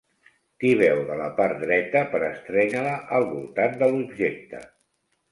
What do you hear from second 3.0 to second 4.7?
al voltant de l'objecte.